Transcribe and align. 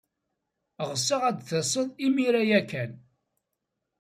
Ɣseɣ 0.89 1.21
ad 1.29 1.35
d-tased 1.37 1.89
imir-a 2.05 2.43
ya 2.49 2.61
kan. 2.69 2.91